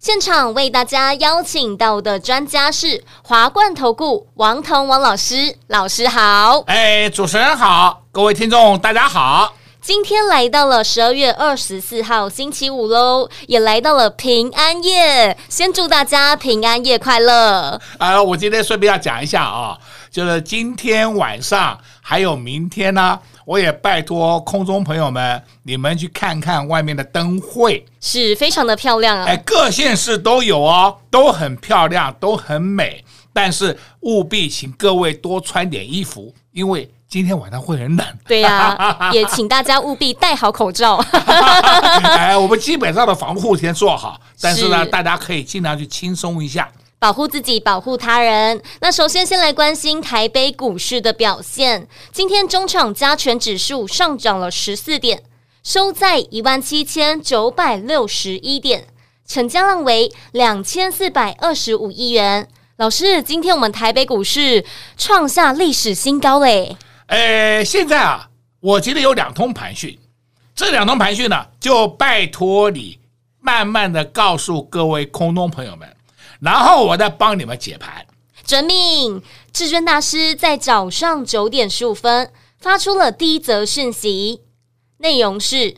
[0.00, 6.60] 现场为大家邀请到的专家是华冠投顾王彤王老师，老师好。
[6.68, 9.52] 哎，主持人好，各位听众大家好。
[9.82, 17.78] 今天来到了十二月二十四号星期五喽，也来到了平安夜，先祝大家平安夜快乐。
[17.98, 19.76] 啊、呃，我今天顺便要讲一下啊，
[20.10, 23.18] 就是今天晚上还有明天呢。
[23.46, 29.24] 我也拜托空中朋友们，你们去看看外面的灯会，是非常的漂亮啊！
[29.24, 33.04] 哎，各县市都有哦，都很漂亮，都很美。
[33.32, 38.06] 但是务必请各位多穿点衣服，因为今天晚上会很冷。
[38.28, 40.96] 对呀、啊， 也请大家务必戴好口罩。
[42.04, 46.68] 哎，我们基本上的防护先做好，但是呢，是大家可以尽量去轻松一下。
[47.00, 48.62] 保护自己，保护他人。
[48.82, 51.88] 那首先，先来关心台北股市的表现。
[52.12, 55.22] 今天中场加权指数上涨了十四点，
[55.64, 58.86] 收在一万七千九百六十一点，
[59.26, 62.46] 成交量为两千四百二十五亿元。
[62.76, 64.62] 老师，今天我们台北股市
[64.98, 66.76] 创下历史新高嘞！
[67.06, 68.28] 诶，现在啊，
[68.60, 69.98] 我觉得有两通盘讯，
[70.54, 72.98] 这两通盘讯呢，就拜托你
[73.40, 75.96] 慢慢的告诉各位空中朋友们。
[76.40, 78.06] 然后我再帮你们解盘。
[78.44, 84.42] 遵命，至尊大师在早上九点十五分发出了第一则讯息，
[84.98, 85.76] 内容是：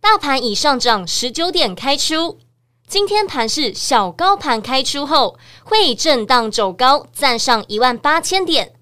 [0.00, 2.38] 大盘已上涨十九点开出，
[2.86, 8.74] 今天盘是小高盘开出后会以震荡走高，站上一万八千点，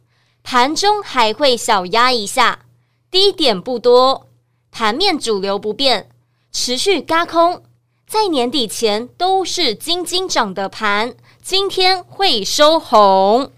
[0.42, 2.60] 盘中还会小压一下，
[3.10, 4.26] 低点不多，
[4.72, 6.08] 盘面主流不变，
[6.50, 7.62] 持续轧空。
[8.10, 13.52] 在年底前都是金金涨的盘，今天会收红。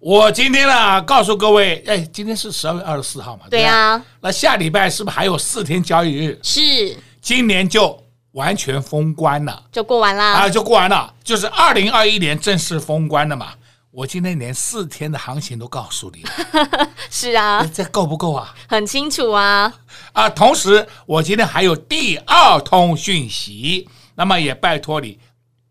[0.00, 3.44] 我今天呢，告诉各位，哎，今天是十二月二十四号嘛？
[3.48, 3.96] 对啊。
[3.96, 6.36] 对，那下礼拜是不是还有四天交易日？
[6.42, 6.96] 是。
[7.20, 7.96] 今年就
[8.32, 10.32] 完全封关了，就过完啦。
[10.32, 13.52] 啊，就过完了，就是二零二一年正式封关了嘛。
[13.94, 16.90] 我今天连四天的行情都告诉你了。
[17.10, 17.62] 是啊。
[17.74, 18.54] 这够不够啊？
[18.66, 19.70] 很清楚啊。
[20.12, 23.86] 啊，同时我今天还有第二通讯息。
[24.14, 25.18] 那么也拜托你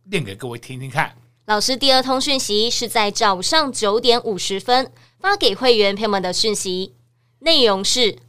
[0.04, 1.16] 念给各位听听看。
[1.46, 6.94] 老师第二通讯息是在早上九点五十分发给会员朋友们的讯息，
[7.40, 8.20] 内容是：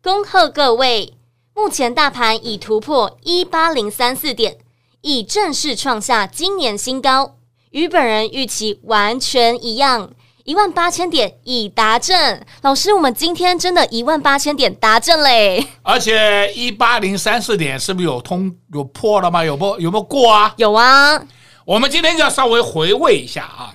[0.00, 1.14] 恭贺各位，
[1.52, 4.58] 目前大盘已突破一八零三四点，
[5.00, 7.36] 已正式创下今年新高，
[7.72, 10.14] 与本人预期完全一样。
[10.44, 15.64] 一万八千点已达阵，老师，我们今天真的一万八千点达阵嘞！
[15.82, 19.44] 而且一八零三四点是不是有通有破了吗？
[19.44, 20.52] 有不有没有过啊？
[20.56, 21.22] 有啊！
[21.64, 23.74] 我们今天就要稍微回味一下啊，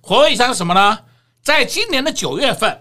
[0.00, 1.00] 回味一下是什么呢？
[1.42, 2.80] 在今年的九月份，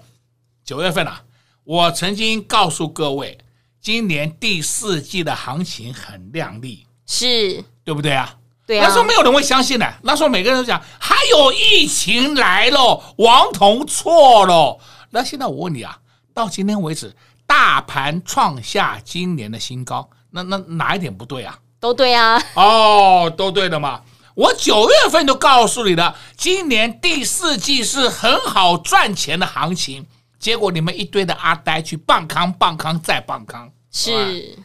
[0.63, 1.23] 九月份啊，
[1.65, 3.37] 我曾经告诉各位，
[3.81, 8.37] 今年第四季的行情很亮丽，是对不对啊？
[8.69, 9.93] 对啊，那时候没有人会相信的。
[10.03, 14.77] 那时候每个人都讲还有疫情来了，王彤错了。
[15.09, 15.97] 那现在我问你啊，
[16.35, 17.15] 到今天为止，
[17.47, 21.57] 大盘创下今年的新高，那那哪一点不对啊？
[21.79, 22.39] 都对啊。
[22.53, 24.01] 哦，都对的嘛。
[24.35, 30.05] 我九月份都告诉你了，今年第四季是很好赚钱的行情。
[30.37, 33.67] 结果你们一堆的阿呆去棒康棒康再棒康。
[33.91, 34.55] 是。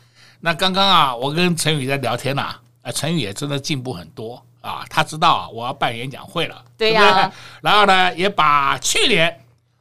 [0.40, 2.60] 那刚刚啊，我跟陈宇在聊天呐、啊。
[2.84, 4.84] 啊，陈宇也真的进步很多啊！
[4.90, 7.32] 他知道啊，我要办演讲会了，对呀、啊。
[7.62, 9.40] 然后呢，也把去年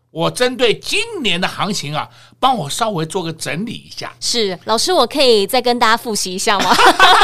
[0.09, 2.09] 我针对今年的行情啊，
[2.39, 4.13] 帮我稍微做个整理一下。
[4.21, 6.73] 是老师，我可以再跟大家复习一下吗？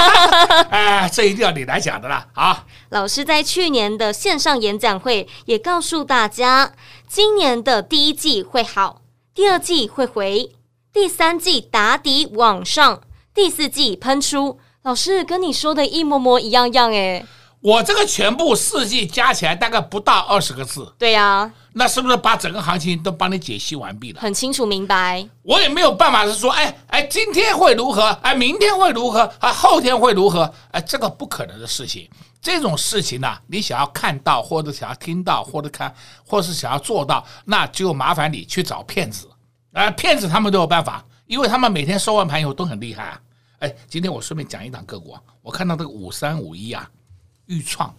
[0.70, 2.28] 哎，这一定要你来讲的啦！
[2.34, 6.74] 啊，老师在去年的线上演讲会也告诉大家，
[7.08, 9.02] 今年的第一季会好，
[9.34, 10.52] 第二季会回，
[10.92, 13.00] 第三季打底往上，
[13.34, 14.60] 第四季喷出。
[14.84, 17.26] 老师跟你说的一模模一样样诶，
[17.60, 20.90] 我这个全部四季加起来大概不到二十个字。
[20.98, 24.22] 对呀、啊，那是不是把整个行情都帮你解析完毕了？
[24.22, 25.28] 很清楚明白。
[25.44, 28.04] 我也没有办法是说，哎哎，今天会如何？
[28.22, 29.30] 哎，明天会如何？
[29.40, 30.50] 啊，后天会如何？
[30.72, 32.10] 哎，这个不可能的事情。
[32.42, 35.94] 这种事情呢、啊，你想要看到，或者想要听到，或者看，
[36.26, 39.30] 或是想要做到，那就麻烦你去找骗子。
[39.74, 43.20] 啊，骗子他们都有办法，因为他们每天收完盘以后都很厉害啊。
[43.60, 46.90] 哎，今天我顺便讲一档个股啊，我看到这个五三五一啊，
[47.48, 47.94] 豫创，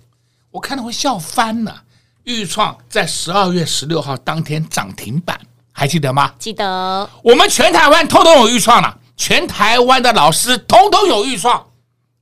[0.51, 1.85] 我看到会笑翻了。
[2.25, 5.39] 豫创在十二月十六号当天涨停板，
[5.73, 6.35] 还记得吗？
[6.39, 7.11] 记得。
[7.23, 11.67] 我们全台湾通通有豫创了，全台湾的老师通通有豫创。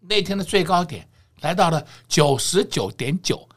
[0.01, 1.07] 那天的最高点
[1.41, 3.49] 来到了九十九点九，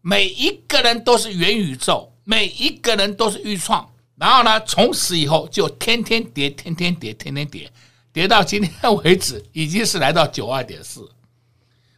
[0.00, 3.88] 每一个人都是元宇宙，每一个人都是豫创。
[4.16, 7.72] 然后呢，从此以后就天天跌，天天跌，天天跌，跌
[8.28, 8.72] 到今天
[9.04, 11.08] 为止，已经是来到九二点四。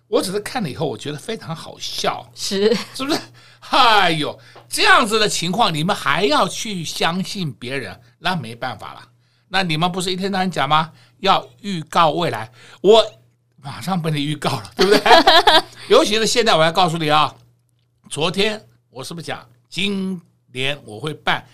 [0.08, 3.20] 我只是看了以后，我觉得非常好笑，是是不是？
[3.70, 4.36] 哎呦，
[4.68, 9.08] 这样子的情况，你们还要去相信别人，那没办法了。
[9.48, 10.92] 那你们不是一天到晚讲吗？
[11.18, 13.04] 要预告未来，我
[13.56, 15.00] 马上被你预告了，对不对？
[15.88, 17.32] 尤其是现在，我要告诉你啊，
[18.08, 20.20] 昨天我是不是讲，今
[20.52, 21.46] 年我会办。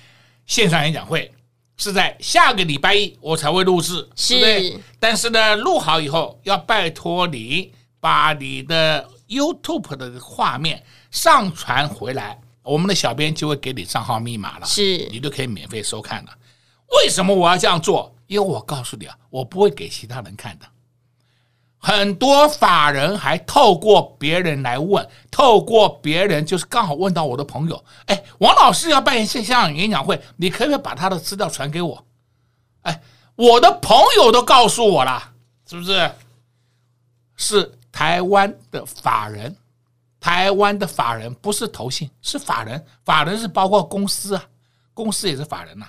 [0.46, 1.34] 线上演讲会
[1.76, 4.84] 是在下个礼拜一我才会录制，是，对不对？
[4.98, 16.30] 但是呢，录好以后要拜托你把你的 YouTube 的画面上传回来，我们的小编就会给你账号密码了，是，你就可以免费收看了。
[16.98, 18.14] 为什么我要这样做？
[18.26, 20.66] 因为我告诉你啊，我不会给其他人看的。
[21.78, 32.04] 很多法人还透过别人来问，透过别人就是刚好问到我的朋友，哎，王老师要办线上演讲会，你可不可以把他的资料传给我？
[32.82, 33.00] 哎，
[33.36, 35.32] 我的朋友都告诉我了，
[35.68, 36.10] 是不是？
[37.38, 39.54] 是台湾的法人，
[40.18, 44.42] 台湾的法人不是投信，是法人，法人是包括公司啊，
[44.94, 45.86] 公司也是法人呐、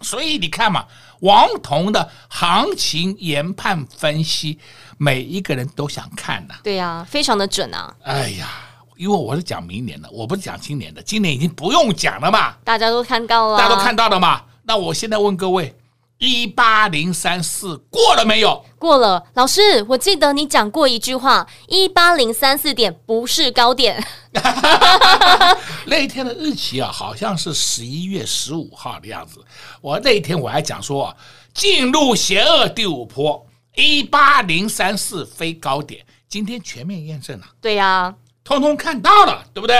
[0.00, 0.84] 所以你看嘛，
[1.20, 4.58] 王彤的行情研判分析，
[4.96, 6.60] 每一个人都想看呐、啊。
[6.62, 7.94] 对呀、啊，非常的准啊。
[8.04, 8.48] 哎呀，
[8.96, 11.02] 因为我是讲明年的，我不是讲今年的。
[11.02, 14.42] 今年已经不用讲了嘛，大家都看到了，大家都看到了嘛。
[14.64, 15.74] 那我现在问各位，
[16.18, 18.64] 一八零三四过了没有？
[18.78, 19.24] 过了。
[19.34, 24.04] 老师，我记得你讲过一句话，一八零三四点不是高点。
[25.88, 29.42] 那一天的日期啊，好像是十一月十五号的样子。
[29.80, 31.16] 我那一天我还讲说，
[31.54, 36.04] 进入邪恶第五波，一八零三四非高点。
[36.28, 38.14] 今天全面验证了，对呀、啊，
[38.44, 39.74] 通通看到了，对不对？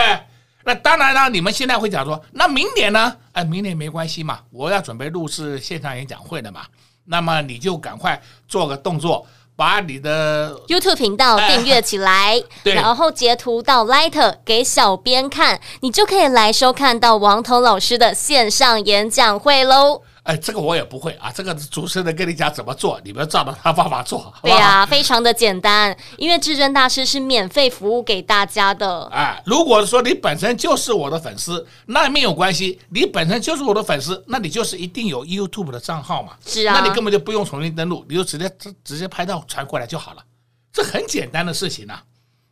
[0.64, 3.14] 那当然了，你们现在会讲说，那明年呢？
[3.32, 6.64] 哎，明年没关系嘛，我要准备录制线上演讲会的嘛。
[7.04, 9.26] 那么你就赶快做个动作。
[9.58, 20.02] 把你的 YouTube 频道订阅起来， 哎、然后截图到 Light 给小编看，你就可以来收看到王彤老师的线上演讲会喽。
[20.28, 24.30] 哎，这个我也不会啊，这个主持人跟你讲怎么做，你们照着他方法做。
[24.42, 29.06] 对呀、啊，非常的简单，因为至尊大师是免费服务给大家的。
[29.06, 36.34] 哎，如果说你本身就是我的粉丝，那没有关系，你本身就是我的粉丝，那你就是一定有 YouTube 的账号嘛。
[36.44, 38.50] 是啊，那你根本就不用重新登录，你就直接
[38.84, 40.22] 直接拍照传过来就好了，
[40.70, 42.04] 这很简单的事情啊。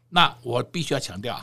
[0.08, 1.38] 那我必须要强调，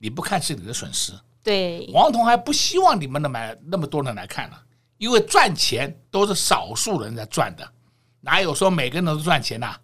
[0.00, 1.12] 你不看是你的损失。
[1.44, 4.56] 对，王彤还不希望你们能买那么多人来看呢。
[4.98, 7.66] 因为赚钱都是少数人在赚的，
[8.20, 9.74] 哪有说每个人都赚钱呐、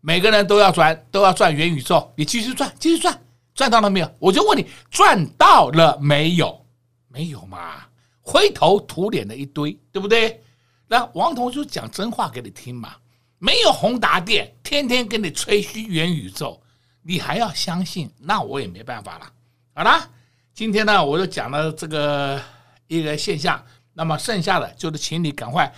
[0.00, 2.12] 每个人都要赚，都要赚元宇宙。
[2.16, 3.18] 你继续赚，继续赚，
[3.54, 4.14] 赚到了没有？
[4.18, 6.64] 我就问你，赚到了没有？
[7.08, 7.86] 没有嘛？
[8.20, 10.42] 灰头土脸的一堆，对不对？
[10.88, 12.94] 那王彤就讲真话给你听嘛。
[13.38, 16.60] 没有宏达电天天跟你吹嘘元宇宙，
[17.02, 18.10] 你还要相信？
[18.18, 19.30] 那我也没办法了。
[19.74, 20.10] 好了，
[20.52, 22.40] 今天呢，我就讲了这个
[22.88, 23.62] 一个现象。
[23.94, 25.72] 那么剩下的就是请你赶快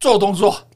[0.00, 0.68] 做动作。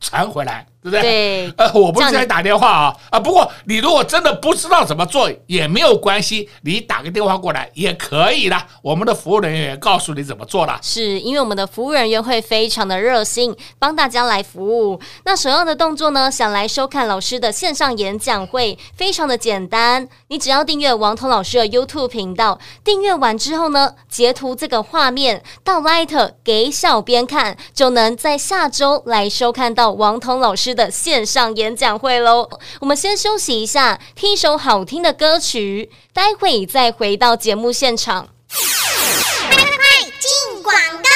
[0.00, 0.66] 传回来。
[0.86, 1.02] 对不对？
[1.02, 3.18] 对，呃，我不是在打电话啊啊！
[3.18, 8.56] 不过你如果真的不知道怎么做也没有关系，你打个电话过来也可以的。
[8.82, 10.78] 我们的服务人员也告诉你怎么做的。
[10.80, 15.00] 是因为我们的服务人员会非常的热心，帮大家来服务。
[15.24, 20.08] 那首要的动作呢，想来收看老师的线上演讲会，非常的简单。
[20.28, 32.48] 你只要订阅王彤老师的 YouTube 频道，订阅完之后呢，截图这个画面到 Light 给小编看，就能在下周来收看到王彤老师的线上演讲会喽，
[32.80, 38.28] 我们先休息一下，听一首好听的歌曲，待会再回到节目现场。
[38.48, 41.15] 快快进广告。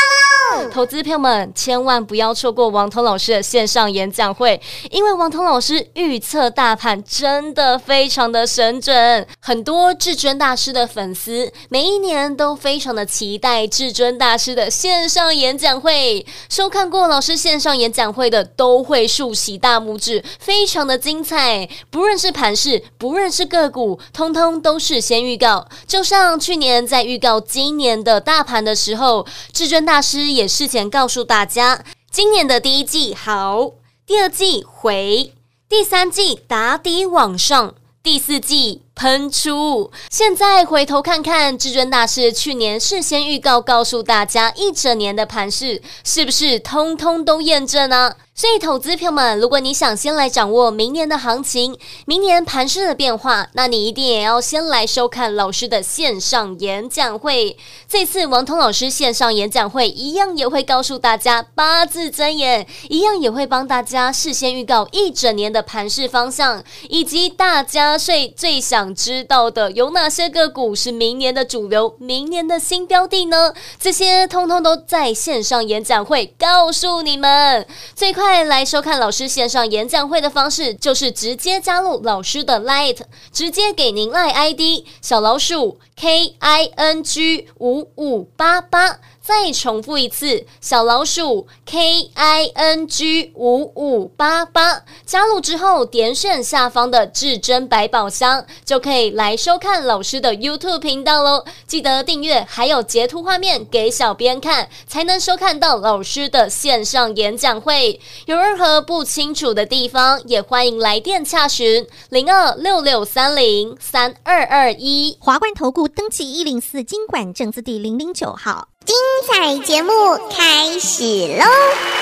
[0.68, 9.26] 投资朋友们，千万不要错过王彤老师的线上演讲会，因为王彤老师预测大盘真的非常的神准。
[9.40, 16.24] 很多至尊大师的粉丝每一年都非常的期待至尊大师的线上演讲会。
[16.50, 21.66] 收看过老师线上演讲会的都会竖起大拇指，非常的精彩。
[21.90, 25.66] 不论是盘市，不论是个股，通通都是先预告。
[25.86, 30.49] 就像去年在预告今年的大盘的时候，至尊大师也。
[30.50, 33.70] 事前告诉大家，今年的第一季好，
[34.04, 35.32] 第二季回，
[35.68, 39.90] 第三季打底往上，第四季喷出。
[40.10, 48.16] 现在回头看看，至尊大师去年事先预告，告诉大家一整年的盘势，是不是通通都验证呢？
[48.32, 51.76] 所以，投资票们，如果你想先来掌握明年的行情、
[52.06, 57.58] 明年盘势的变化，那你一定也要先来收看老师的线上演讲会。
[57.86, 73.54] 这次王通老师线上演讲会一样也会告诉大家八字真言，一样也会帮大家事先预告一整年的盘势方向，以及大家最最想知道的有哪些个股是明年的主流、明年的新标的呢？
[73.78, 77.66] 这些通通都在线上演讲会告诉你们。
[77.94, 78.40] 最快。
[78.50, 82.96] 来收看老师线上演讲会的方式，就是直接加入老师的 Line，
[83.32, 88.98] 直接给您 Line ID 小老鼠 K I N G 五五八八。
[89.30, 101.44] 再重复一次，小老鼠 K I N G 五五八八，加入之后点选下方的至臻百宝箱，就可以来收看老师的 YouTube 频道喽。
[101.64, 108.00] 记得订阅，还有截图画面给小编看，才能收看到老师的线上演讲会。
[108.26, 115.16] 有任何不清楚的地方，也欢迎来电洽询零二六六三零三二二一。
[115.20, 118.69] 华冠投顾登记一零四金管证字第零零九号。
[118.86, 118.96] 精
[119.28, 119.92] 彩节目
[120.30, 121.04] 开始
[121.36, 121.99] 喽！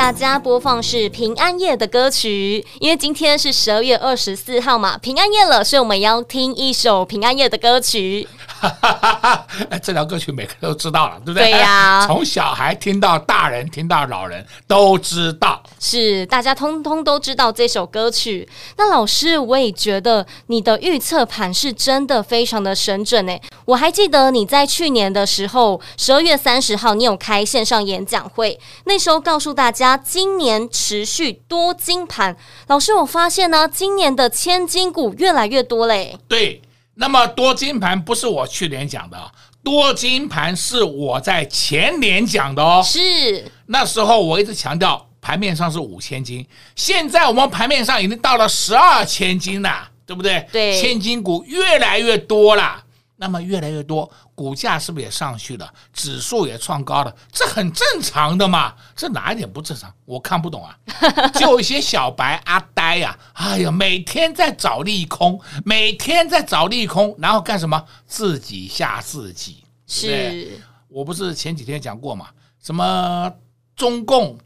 [0.00, 8.26] 大家播放是平安夜的歌曲，因为今天是十二月二十四号嘛，平安夜了，所以我们要听一首平安夜的歌曲。
[8.60, 11.50] 哈哈哈哈哎，这条歌曲每个人都知道了，对不对？
[11.50, 18.48] 对呀、啊， 从小孩听到大人，听到老人都知道，是大家通通都知道这首歌曲。
[18.76, 23.40] 那老师，我也觉得你的预测盘是真的非常的神准诶。
[23.64, 32.36] 我还记得你在去年的时候，十二月三十号，你有开线上演讲会，那时候告诉大家今年持续多金盘。
[32.66, 36.18] 老师，我发现呢，今年的千金股越来越多嘞。
[36.28, 36.60] 对。
[37.00, 39.16] 那么多金盘不是我去年讲的，
[39.64, 42.82] 多金盘是我在前年讲的哦。
[42.84, 50.46] 是那时候我一直强调盘面上是五千金，现在我们盘面上已经到了十二千金了，对不对？
[50.52, 52.84] 对，千金股越来越多了。
[53.22, 55.70] 那么越来越多，股价是不是也上去了？
[55.92, 58.74] 指数也创高了，这很正常的嘛。
[58.96, 59.92] 这哪一点不正常？
[60.06, 60.74] 我看不懂啊。
[61.38, 67.84] 就一些小白阿呆呀、啊，哎呀，每天在找利空，每天在找利空，然后干什么？
[68.06, 69.64] 自己吓自己。
[69.86, 72.28] 是，对，我不是前几天讲过嘛？
[72.62, 73.30] 什么
[73.76, 74.38] 中共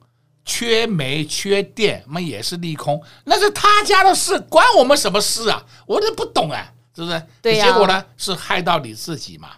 [0.44, 5.64] 缺煤缺电，那也是利空，那是他家的事，关我们什么事啊？
[5.86, 6.72] 我都不懂啊。
[6.94, 7.26] 是不是？
[7.42, 7.66] 对呀。
[7.66, 9.50] 结果呢，是害到你自己嘛。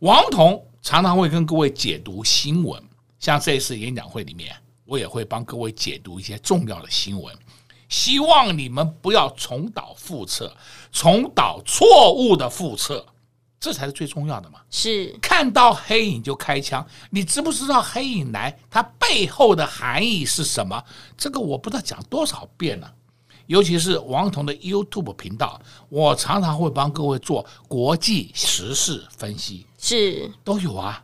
[0.00, 2.82] 王彤常常会跟各位解读新闻，
[3.18, 4.54] 像这次演讲会里面，
[4.84, 7.34] 我也会帮各位解读一些重要的新闻，
[7.88, 10.54] 希望你们不要重蹈覆辙，
[10.92, 13.06] 重蹈错误的覆辙，
[13.58, 14.60] 这才是最重要的嘛。
[14.68, 20.84] 是看到黑影就开枪，你知不知道黑影来它背后的含义是什么？
[21.16, 22.92] 这个我不知道讲多少遍了。
[23.46, 31.02] 尤其是王彤的 YouTube 频道，我常常会帮各位做国际时事分析，是都有啊。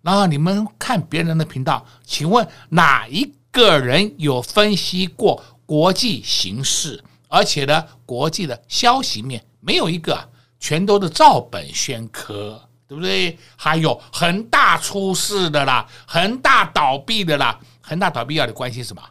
[0.00, 7.02] 然后你们看别人的频道，请问哪一个人有分析过国际形势？
[7.28, 13.38] 而且呢，国际的消息面没有一个，全都是照本宣科，对不对？
[13.56, 19.02] 还有恒大出事的啦，恒大倒闭的啦，恒大倒闭要你关心什么？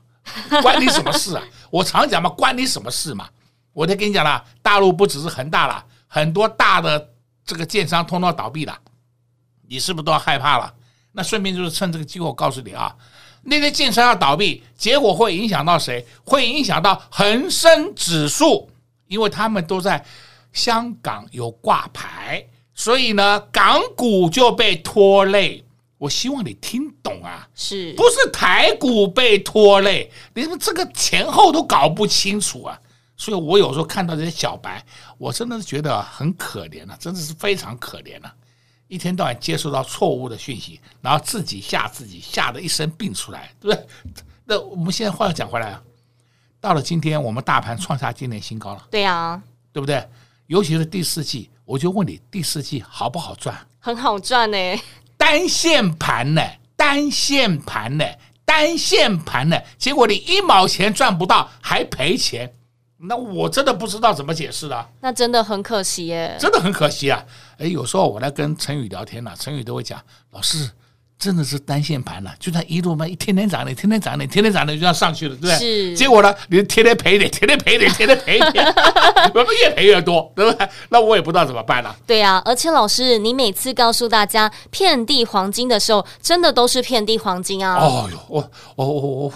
[0.62, 1.44] 关你什么事啊？
[1.72, 3.28] 我常讲嘛，关你什么事嘛？
[3.74, 7.10] 我再跟你讲了，大陆不只是恒大了，很多大的
[7.46, 8.78] 这个建商通通倒闭了，
[9.68, 10.74] 你是不是都要害怕了？
[11.14, 12.94] 那顺便就是趁这个机会告诉你啊，
[13.44, 16.06] 那些建商要倒闭，结果会影响到谁？
[16.26, 18.70] 会影响到恒生指数，
[19.08, 20.06] 因为他们都在
[20.52, 25.64] 香港有挂牌，所以呢，港股就被拖累。
[26.02, 30.12] 我希望你听懂啊，是不是台股被拖累？
[30.34, 32.82] 你们这个前后都搞不清楚啊！
[33.16, 34.84] 所以我有时候看到这些小白，
[35.20, 38.34] 我真的是觉得很可怜了，真的是非常可怜了。
[38.88, 43.88] 一天到晚接受到错误的讯息，然后自己吓自己，吓得一身病出来，对不对？
[44.44, 45.84] 那我们现在话又讲回来啊，
[46.60, 49.40] 到了今天，我们大盘创下今年新高了，对啊，
[49.72, 50.04] 对不对？
[50.48, 53.56] 尤其是第四季，我就问你，第四季好不好赚？
[53.78, 54.58] 很好赚呢。
[55.22, 56.42] 单线盘呢？
[56.76, 58.04] 单线盘呢？
[58.44, 59.62] 单线盘呢？
[59.78, 62.52] 结果你一毛钱赚不到，还赔钱，
[62.98, 64.90] 那我真的不知道怎么解释了。
[65.00, 67.24] 那真的很可惜耶，真的很可惜啊！
[67.60, 70.68] 哎，有时候我来跟陈宇聊天呢，陈宇都会讲，老师。
[71.22, 75.56] 真的是单线盘了，就算一路嘛，一天天涨，你天天涨，你天天涨，你就要上去了，对不对？
[75.56, 75.96] 是。
[75.96, 78.66] 结果呢，你天天赔点，天天赔点，天天赔一点，
[79.36, 80.68] 我们越赔越多，对不对？
[80.90, 81.96] 那我也不知道怎么办了。
[82.08, 87.76] 对啊，而且老师，你每次告诉大家遍地黄金的时候，真的都是遍地黄金啊！
[87.76, 89.34] 哦哟，我我我我我，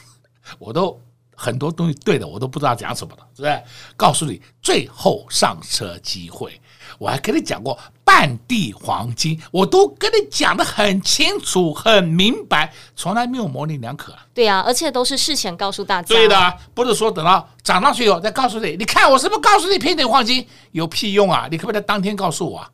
[0.58, 0.98] 我都
[1.34, 3.62] 很多东西对的，我都不知道讲什么了，是不是？
[3.98, 6.58] 告诉你，最后上车机会。
[6.98, 14.14] 我还跟你讲过半地黄金，我都跟你讲得很清楚、很明白，从来没有模棱两可。
[14.34, 16.08] 对啊，而且都是事前告诉大家。
[16.08, 18.76] 对的，不是说等到涨上去以后再告诉你。
[18.76, 21.46] 你看我是不是告诉你遍地黄金有屁用啊？
[21.50, 22.66] 你可不可以当天告诉我？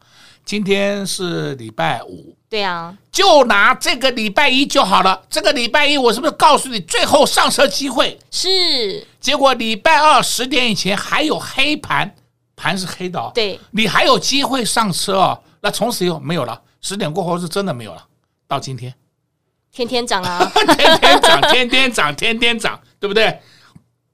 [0.45, 2.37] 今天是礼拜五。
[2.51, 5.21] 对啊，就拿这个礼拜一就好了。
[5.29, 8.19] 这个礼拜一我是不是告诉你最后上车机会？
[8.31, 9.05] 是。
[9.19, 12.15] 结果礼拜二十点以前还有黑盘。
[12.65, 15.39] 盘是黑的哦，对，你还有机会上车哦。
[15.61, 18.03] 那从此以后没有了，十点过后是真的没有了。
[18.49, 18.95] 到今天，
[19.71, 23.39] 天天涨啊， 天天涨，天天涨，天天涨，对不对？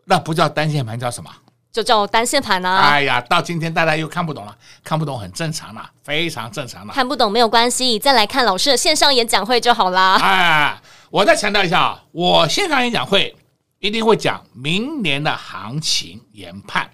[0.05, 1.31] 那不叫单线盘，叫什么？
[1.73, 2.79] 就叫单线盘啊。
[2.79, 6.93] 哎呀，到今天大家又看不懂了，看不懂很正常了，非常正常了。
[6.93, 10.17] 看不懂没有关系，再来看老师的线上演讲会就好啦。
[10.17, 13.37] 哎，我再强调一下啊，我线上演讲会
[13.79, 16.91] 一定会讲明年的行情研判。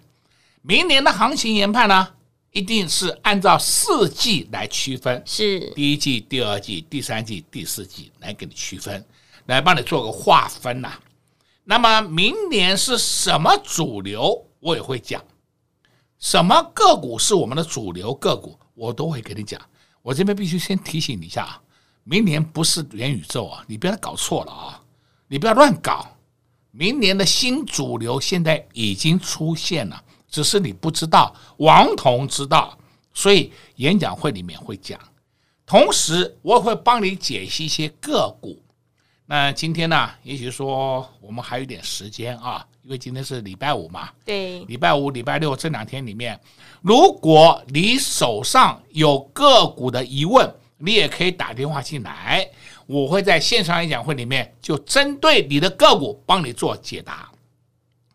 [0.68, 2.09] 明年的行情研判呢，
[2.50, 9.05] 一定是按照四季来区分，是第一季、第二季、第三季、第四季来给你区分。
[9.44, 11.00] 来帮你做个划分呐、啊。
[11.62, 15.22] 那么明年是什么主流，我也会讲。
[16.18, 19.61] 什么个股是我们的主流个股，我都会给你讲。
[20.02, 21.62] 我这边必须先提醒你一下啊，
[22.02, 24.83] 明年不是元宇宙啊，你不要搞错了啊，
[25.29, 26.09] 你不要乱搞。
[26.72, 32.76] 明年的新主流现在已经出现了，只是你不知道，王彤知道，
[33.14, 34.98] 所以演讲会里面会讲。
[35.64, 38.62] 同时，我会帮你解析一些个股。
[39.28, 44.08] 那今天呢，也许说我们还有点时间啊，因为今天是礼拜五嘛。
[44.24, 46.38] 对，礼拜五、礼拜六这两天里面，
[46.80, 52.48] 如果你手上有个股的疑问，你也可以打电话进来，
[52.86, 57.28] 我会在线上演讲会里面就针对你的个股帮你做解答，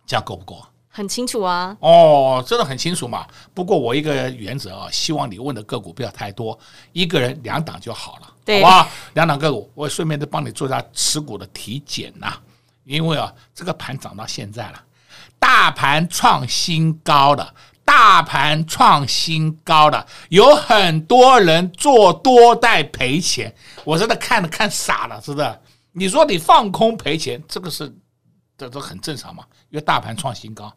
[0.06, 0.64] 这样够不够？
[0.94, 3.26] 很清楚啊，哦，真的很清楚嘛。
[3.54, 6.58] 不过我一个原则啊，希望你问的个股不要太多，
[6.92, 8.90] 一个人两档就好了，对好吧？
[9.14, 12.34] 两档个股，我顺便都帮你做一下持股的体检呐。
[12.84, 14.84] 因为啊，这个盘涨到现在了，
[15.40, 17.54] 大盘创新高了，
[17.86, 25.62] 大盘创新高了，有很多人做多在赔钱，我真的看了看傻了，是的。
[25.94, 27.96] 你说你放空赔钱，这个是。
[28.58, 30.72] 这都很正常嘛，因为大盘创新高，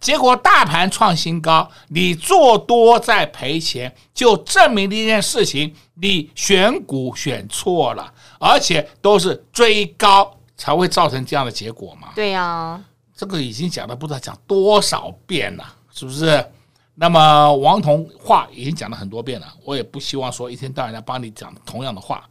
[0.00, 12.12] 结果大盘创新高，你做多在赔钱，就证明了一件事情：你选股选错了，而且都是追高才会造成这样的结果嘛。
[12.14, 12.84] 对呀、啊，
[13.16, 16.44] 这个已经讲了不知道讲多少遍了，是不是？
[16.94, 22.22] 那么王彤话已经讲了很多遍了，我也不希望说一天到晚来帮你讲同样的话。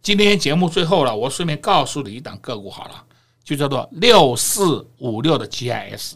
[0.00, 3.04] 今天节目最后了，我顺便告诉你一档个股好了。
[3.46, 6.14] 就叫做六四五六的 GIS，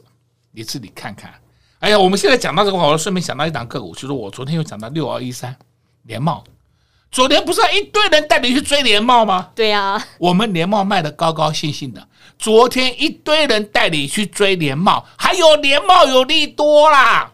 [0.50, 1.32] 你自己看看。
[1.78, 5.56] 哎呀，我们现在讲到这个话，我顺便想到一档个股，就是我昨天又讲到六二一三
[6.02, 6.42] 联茂。
[7.12, 9.50] 昨天不是一堆人带你去追联茂吗？
[9.54, 12.04] 对呀、啊，我们联茂卖的高高兴兴的。
[12.36, 17.32] 昨天一堆人带你去追联茂，还有联茂有利多啦。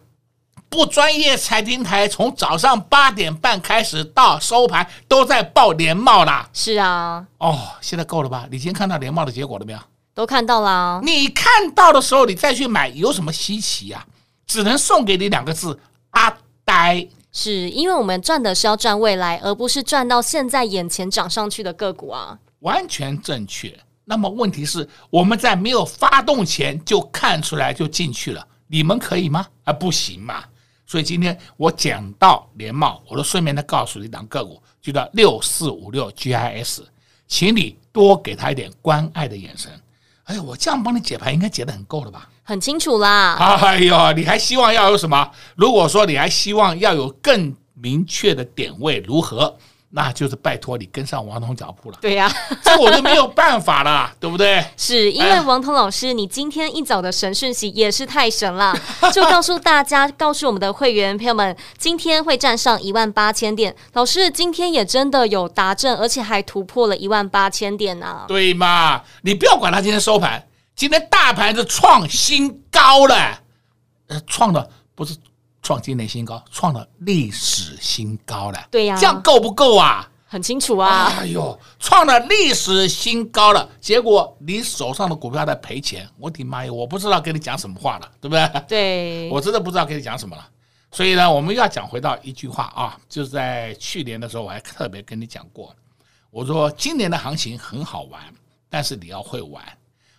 [0.76, 6.46] 不专业财经台从早上八点半开始到收盘都在报联茂啦。
[6.52, 8.46] 是啊，哦，现在够了吧？
[8.50, 9.78] 你今天看到联茂的结果了没有？
[10.12, 11.00] 都看到了。
[11.02, 14.44] 你看到的时候，你再去买有什么稀奇呀、啊？
[14.46, 17.08] 只能送给你两个字：阿呆。
[17.32, 22.38] 是因为我们赚的是要赚未来，而不是赚到现在眼前涨上去的个股啊。
[22.58, 23.74] 完全正确。
[24.04, 29.46] 那么问题是，我们在没有发动前就看出来就进去了，你们可以吗？
[29.64, 30.44] 啊，不行嘛。
[30.86, 36.82] 所以今天我讲到联茂，我都顺便的告诉你，档个股就叫六四五六 GIS，
[37.26, 39.70] 请你多给他一点关爱的眼神。
[40.24, 42.28] 哎呦，我这样帮你解盘，应该解得很够了吧？
[42.42, 43.34] 很清楚啦。
[43.34, 45.30] 哎呦，你还希望要有什么？
[45.56, 49.58] 如果说你还希望要有更明确的点位，如何？
[49.96, 51.96] 那就是拜托你跟上王彤脚步了。
[52.02, 52.32] 对呀、啊，
[52.62, 54.62] 这我就没有办法了， 对不对？
[54.76, 58.78] 是因为王彤老师，你今天一早的神讯息也是太神了，
[59.10, 63.74] 就告诉大家，告诉我们的会员朋友们，今天会站上一万八千点。
[63.94, 68.24] 老师今天也真的有达阵，而且还突破了一万八千点呢、啊。
[68.28, 69.02] 对嘛？
[69.22, 73.40] 你不要管他今天收盘，今天大盘是创新高了，
[74.08, 75.16] 呃，创的不是。
[75.66, 78.68] 创今年新高，创了历史新高了。
[78.70, 80.08] 对呀、啊，这样够不够啊？
[80.24, 81.12] 很清楚啊。
[81.18, 86.72] 哎呦，创了历史新高了，结果你手上的股票在赔钱，我的妈呀！
[86.72, 88.62] 我不知道跟你讲什么话了，对不对？
[88.68, 90.48] 对， 我真的不知道跟你讲什么了。
[90.92, 95.74] 所以呢，我们要讲回到一句话啊，就是在去年的时候，我还特别跟你讲过，
[96.30, 98.22] 我说今年的行情很好玩，
[98.70, 99.64] 但是你要会玩，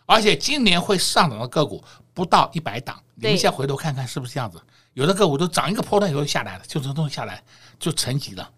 [0.07, 1.81] 而且今年会上涨的个股
[2.13, 3.01] 不到一百档。
[3.19, 4.61] 你们现在回头看看是不是这样子？
[4.97, 7.39] 有的个股都涨一个波段以后下来了，就这东西下来
[7.77, 8.49] 就沉寂了。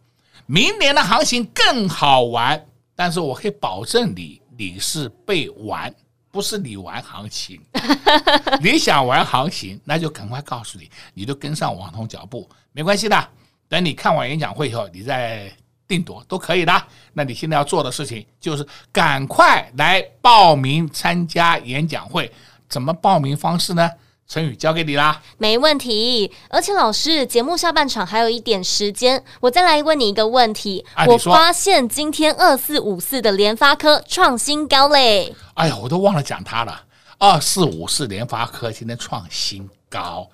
[0.45, 5.93] 明年的行情更好玩，但是我可以保证你，你是被玩，
[6.31, 7.59] 不是你玩行情。
[8.63, 13.27] 你想玩行情，那就赶快告诉你，你就跟上王彤脚步，没关系的。
[13.67, 15.51] 等你看完演讲会以后，你再
[15.89, 16.83] 定夺都可以的。
[17.11, 22.31] 那你现在要做的事情就是赶快来报名参加演讲会。
[22.69, 23.91] 怎么报名方式呢？
[24.29, 26.31] 成语交给你啦，没问题。
[26.49, 30.85] 而且老师，节目下半场还有一点时间，我再来问你一个问题。
[30.93, 35.33] 啊、我发现今天二四五四的联发科创新高嘞！
[35.55, 36.83] 哎呀，我都忘了讲它了。
[37.17, 40.29] 二四五四联发科今天创新高，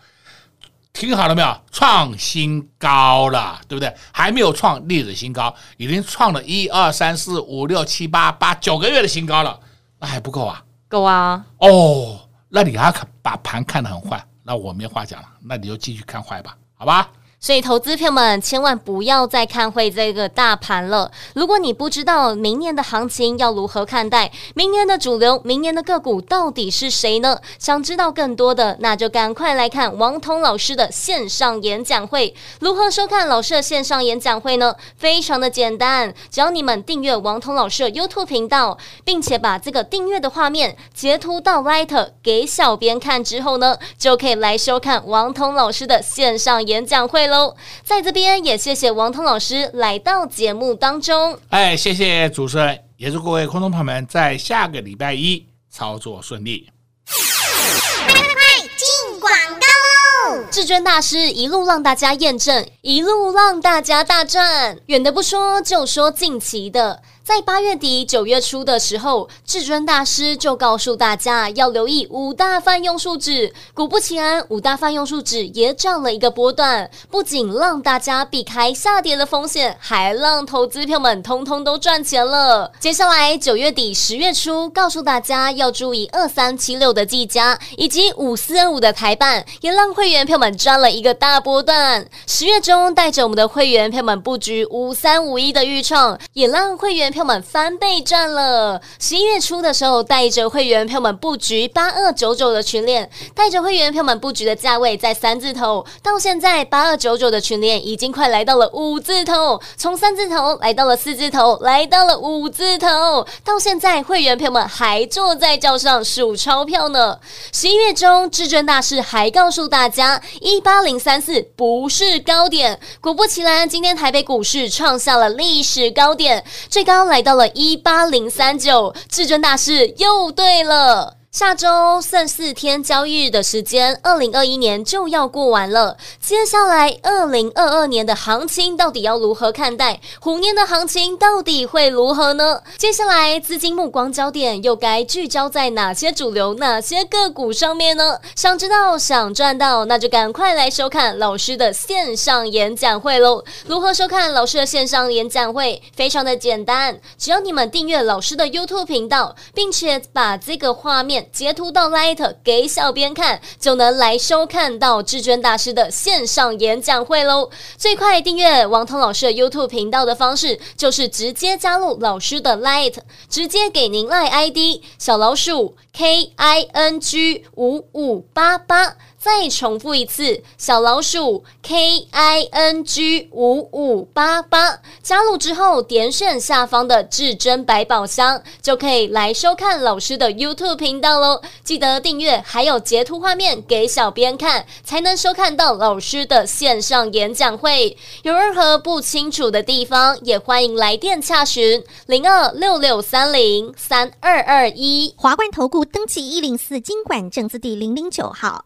[0.91, 1.57] 听好了没有？
[1.71, 3.95] 创新高了，对不对？
[4.11, 9.57] 还没有创历史新高，已经创了一二三四五六七八八九个月的新高了，
[9.99, 10.61] 那还不够啊？
[10.89, 11.45] 够啊！
[11.59, 12.19] 哦。
[12.47, 17.09] 那你还把盘看得很坏，那我没话讲了，那你就继续看坏吧，好吧？
[17.39, 21.11] 所以，投资朋友们千万不要再看会这个大盘了。
[21.35, 27.39] 如果你不知道明年的行情要如何看待，明年的主流、明年的个股到底是谁呢？
[27.59, 32.33] 想知道更多的，那就赶快来看王彤老师的线上演讲会。
[32.61, 34.75] 如何收看老师的线上演讲会呢？
[34.97, 47.55] 非常的简单，只要你们订阅王彤老师的 YouTube 频道，并且把这个订阅的画面截图到 Light 给小编看之后呢，就可以来收看王彤老师的线上演讲会喽。
[47.83, 51.37] 在这边也谢谢王通老师来到节目当中。
[51.49, 56.69] 哎，谢谢主持人，也祝各位观众朋友们在下个礼拜一操作顺利。
[57.07, 60.43] 快，进广告喽！
[60.51, 64.77] 至尊大师一路让大家验证，一路让大家大赚。
[64.87, 67.01] 远的不说，就说近期的。
[67.25, 73.51] 在八月底九月初的时候，至尊大师就告诉大家要留意五大泛用数指。
[73.73, 82.71] 果不其然，五大泛用数指也涨了一个波段，不仅让大家避开下跌的风险，还让投资票们通通都赚钱了。
[82.79, 92.07] 接下来九月底十月初，告诉大家要注意二三七六的技嘉以及五四二五的台半，也让会员票们赚了一个大波段。
[92.27, 97.14] 十月中带着我们的会员票们布局五三五一的预创，也让会员。
[97.15, 98.81] 票们翻倍赚了。
[98.99, 117.17] 十一月初的时候，带着会员票们布局八二九九的群联，带着会员票们布局的价位在三字头，到现在八二九九的群联已经快来到了五字头，从三字头来到了四字头，来到了五字头，到现在会员票们还坐在轿上数钞票呢。
[117.53, 127.04] 十一月中，至尊大师还告诉大家，一八零三四不是高点，果不其然，今天台北股市创下了历史高点，最高。
[127.07, 131.17] 来到了一八零三九，至尊大师又对了。
[131.35, 135.97] 下周剩四天交易日的时间，二零二一年就要过完了。
[136.21, 139.99] 接下来二零二二年的行情到底要如何看待？
[140.21, 142.61] 虎年的行情到底会如何呢？
[142.77, 148.17] 接下来资金目光焦点又该聚焦在哪些主流、哪些个股上面呢？
[148.33, 153.43] 想知道、想赚到，那就赶快来收看老师的线上演讲会喽！
[153.65, 155.81] 如何收看老师的线上演讲会？
[155.93, 161.24] 非常的简单，只要你们订阅老师的 YouTube 频道，并且把这个画面。
[161.31, 167.49] 截图到 Light 给小编看，就能来收看到至尊大师的线上演讲会喽。
[167.77, 172.95] 最快订阅王彤老师的 YouTube 频道的方式，就是直接加入老师的 Light，
[173.29, 178.95] 直接给您 Line ID 小老鼠 K I N G 五五八八。
[179.25, 191.41] 再重复一次，小老鼠 K I N G 五五八八，加入之后点选下方的至尊百宝箱，就可以来收看老师的 YouTube 频道喽。
[191.63, 197.97] 记得订阅，还有截图画面给小编看，才能收看到老师的线上演讲会。
[198.21, 205.15] 有任何不清楚的地方，也欢迎来电洽询零二六六三零三二二一。
[205.17, 208.65] 华冠投顾登记一零四金管证字第零零九号。